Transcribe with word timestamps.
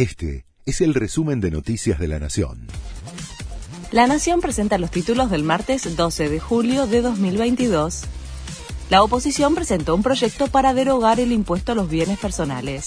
Este 0.00 0.46
es 0.64 0.80
el 0.80 0.94
resumen 0.94 1.42
de 1.42 1.50
Noticias 1.50 1.98
de 1.98 2.08
la 2.08 2.18
Nación. 2.18 2.68
La 3.92 4.06
Nación 4.06 4.40
presenta 4.40 4.78
los 4.78 4.90
títulos 4.90 5.30
del 5.30 5.42
martes 5.42 5.94
12 5.94 6.30
de 6.30 6.40
julio 6.40 6.86
de 6.86 7.02
2022. 7.02 8.04
La 8.88 9.02
oposición 9.02 9.54
presentó 9.54 9.94
un 9.94 10.02
proyecto 10.02 10.46
para 10.46 10.72
derogar 10.72 11.20
el 11.20 11.32
impuesto 11.32 11.72
a 11.72 11.74
los 11.74 11.90
bienes 11.90 12.18
personales. 12.18 12.86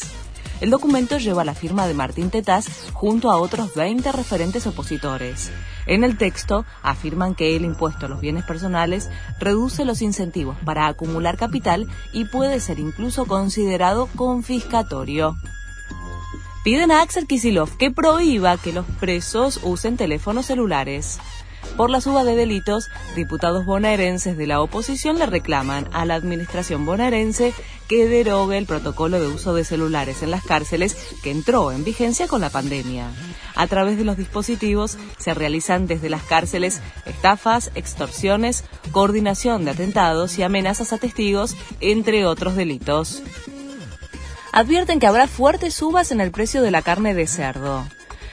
El 0.60 0.72
documento 0.72 1.20
lleva 1.20 1.46
la 1.46 1.54
firma 1.54 1.86
de 1.86 1.94
Martín 1.94 2.32
Tetaz 2.32 2.66
junto 2.94 3.30
a 3.30 3.38
otros 3.38 3.76
20 3.76 4.12
referentes 4.12 4.66
opositores. 4.66 5.52
En 5.86 6.04
el 6.04 6.18
texto 6.18 6.66
afirman 6.82 7.36
que 7.36 7.56
el 7.56 7.64
impuesto 7.64 8.08
a 8.08 8.10
los 8.10 8.22
bienes 8.22 8.44
personales 8.44 9.08
reduce 9.40 9.86
los 9.86 10.02
incentivos 10.02 10.58
para 10.66 10.88
acumular 10.88 11.38
capital 11.38 11.88
y 12.12 12.26
puede 12.26 12.60
ser 12.60 12.80
incluso 12.80 13.26
considerado 13.26 14.08
confiscatorio. 14.16 15.36
Piden 16.64 16.92
a 16.92 17.02
Axel 17.02 17.28
Kisilov 17.28 17.76
que 17.76 17.92
prohíba 17.92 18.56
que 18.56 18.72
los 18.72 18.86
presos 18.86 19.60
usen 19.64 19.98
teléfonos 19.98 20.46
celulares. 20.46 21.20
Por 21.76 21.90
la 21.90 22.00
suba 22.00 22.24
de 22.24 22.38
delitos, 22.38 22.88
diputados 23.18 23.66
bonaerenses 23.66 24.38
de 24.38 24.48
la 24.48 24.62
oposición 24.62 25.20
le 25.20 25.26
reclaman 25.26 25.90
a 25.92 26.06
la 26.06 26.16
administración 26.16 26.86
bonaerense 26.86 27.54
que 27.90 28.08
derogue 28.08 28.58
el 28.58 28.66
protocolo 28.66 29.20
de 29.20 29.28
uso 29.28 29.54
de 29.54 29.66
celulares 29.66 30.24
en 30.24 30.32
las 30.32 30.44
cárceles 30.46 30.96
que 31.22 31.32
entró 31.32 31.74
en 31.74 31.84
vigencia 31.84 32.30
con 32.30 32.40
la 32.40 32.50
pandemia. 32.50 33.12
A 33.56 33.68
través 33.68 33.98
de 33.98 34.06
los 34.06 34.16
dispositivos 34.16 34.98
se 35.18 35.34
realizan 35.34 35.86
desde 35.86 36.10
las 36.10 36.24
cárceles 36.24 36.82
estafas, 37.06 37.72
extorsiones, 37.76 38.64
coordinación 38.92 39.66
de 39.66 39.72
atentados 39.72 40.38
y 40.40 40.44
amenazas 40.44 40.94
a 40.94 40.98
testigos, 40.98 41.58
entre 41.82 42.26
otros 42.26 42.56
delitos. 42.56 43.22
Advierten 44.56 45.00
que 45.00 45.08
habrá 45.08 45.26
fuertes 45.28 45.74
subas 45.74 46.12
en 46.12 46.22
el 46.22 46.30
precio 46.30 46.62
de 46.62 46.70
la 46.70 46.84
carne 46.84 47.16
de 47.16 47.26
cerdo. 47.26 47.88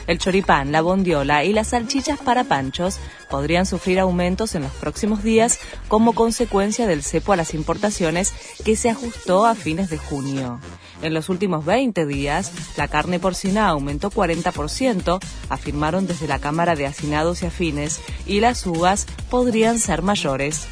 El 0.06 0.18
choripán, 0.18 0.70
la 0.70 0.82
bondiola 0.82 1.44
y 1.44 1.54
las 1.54 1.68
salchichas 1.68 2.20
para 2.20 2.44
panchos 2.44 2.98
podrían 3.30 3.64
sufrir 3.64 3.98
aumentos 3.98 4.54
en 4.54 4.60
los 4.60 4.72
próximos 4.72 5.22
días 5.22 5.58
como 5.88 6.12
consecuencia 6.14 6.86
del 6.86 7.02
cepo 7.02 7.32
a 7.32 7.36
las 7.36 7.54
importaciones 7.54 8.34
que 8.66 8.76
se 8.76 8.90
ajustó 8.90 9.46
a 9.46 9.54
fines 9.54 9.88
de 9.88 9.96
junio. 9.96 10.60
En 11.00 11.14
los 11.14 11.30
últimos 11.30 11.64
20 11.64 12.04
días, 12.04 12.52
la 12.76 12.86
carne 12.86 13.18
porcina 13.18 13.68
aumentó 13.68 14.10
40%, 14.10 15.20
afirmaron 15.48 16.06
desde 16.06 16.28
la 16.28 16.38
Cámara 16.38 16.76
de 16.76 16.84
Hacinados 16.84 17.42
y 17.42 17.46
Afines, 17.46 18.02
y 18.26 18.40
las 18.40 18.66
uvas 18.66 19.06
podrían 19.30 19.78
ser 19.78 20.02
mayores 20.02 20.68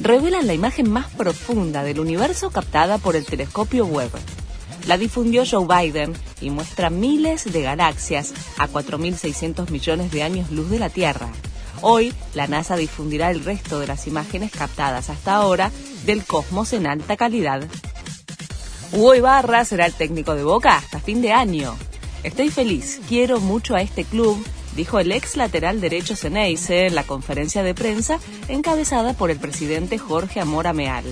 revelan 0.00 0.46
la 0.46 0.54
imagen 0.54 0.90
más 0.90 1.06
profunda 1.10 1.82
del 1.82 2.00
universo 2.00 2.50
captada 2.50 2.98
por 2.98 3.16
el 3.16 3.24
telescopio 3.24 3.86
Webb. 3.86 4.12
La 4.86 4.98
difundió 4.98 5.44
Joe 5.50 5.66
Biden 5.66 6.12
y 6.40 6.50
muestra 6.50 6.90
miles 6.90 7.50
de 7.50 7.62
galaxias 7.62 8.34
a 8.58 8.68
4.600 8.68 9.70
millones 9.70 10.10
de 10.10 10.22
años 10.22 10.50
luz 10.50 10.68
de 10.70 10.78
la 10.78 10.90
Tierra. 10.90 11.28
Hoy, 11.80 12.12
la 12.34 12.46
NASA 12.46 12.76
difundirá 12.76 13.30
el 13.30 13.44
resto 13.44 13.80
de 13.80 13.86
las 13.86 14.06
imágenes 14.06 14.50
captadas 14.52 15.10
hasta 15.10 15.34
ahora 15.34 15.70
del 16.04 16.24
cosmos 16.24 16.72
en 16.72 16.86
alta 16.86 17.16
calidad. 17.16 17.62
Hugo 18.92 19.14
Ibarra 19.14 19.64
será 19.64 19.86
el 19.86 19.94
técnico 19.94 20.34
de 20.34 20.44
Boca 20.44 20.76
hasta 20.76 21.00
fin 21.00 21.20
de 21.20 21.32
año. 21.32 21.76
Estoy 22.22 22.50
feliz, 22.50 23.00
quiero 23.08 23.40
mucho 23.40 23.74
a 23.74 23.82
este 23.82 24.04
club, 24.04 24.42
dijo 24.76 24.98
el 24.98 25.12
ex 25.12 25.36
lateral 25.36 25.80
derecho 25.80 26.16
Ceneice 26.16 26.86
en 26.86 26.94
la 26.94 27.04
conferencia 27.04 27.62
de 27.62 27.74
prensa 27.74 28.18
encabezada 28.48 29.14
por 29.14 29.30
el 29.30 29.38
presidente 29.38 29.98
Jorge 29.98 30.40
Amora 30.40 30.72
Meal. 30.72 31.04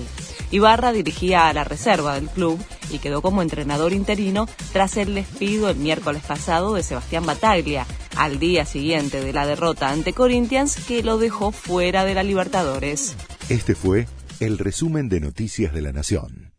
Ibarra 0.51 0.93
dirigía 0.93 1.49
a 1.49 1.53
la 1.55 1.65
reserva 1.65 2.15
del 2.15 2.29
club 2.29 2.63
y 2.91 2.99
quedó 2.99 3.23
como 3.23 3.41
entrenador 3.41 3.93
interino 3.93 4.47
tras 4.73 4.97
el 4.99 5.15
despido 5.15 5.71
el 5.71 5.77
miércoles 5.77 6.23
pasado 6.23 6.75
de 6.75 6.83
Sebastián 6.83 7.25
Bataglia, 7.25 7.87
al 8.17 8.39
día 8.39 8.67
siguiente 8.67 9.23
de 9.23 9.33
la 9.33 9.47
derrota 9.47 9.91
ante 9.91 10.13
Corinthians 10.13 10.77
que 10.77 11.03
lo 11.03 11.17
dejó 11.17 11.53
fuera 11.53 12.05
de 12.05 12.15
la 12.15 12.23
Libertadores. 12.23 13.17
Este 13.49 13.75
fue 13.75 14.07
el 14.41 14.59
resumen 14.59 15.09
de 15.09 15.21
Noticias 15.21 15.73
de 15.73 15.81
la 15.81 15.93
Nación. 15.93 16.52